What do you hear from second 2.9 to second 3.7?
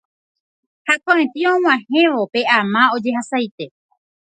ojehasaite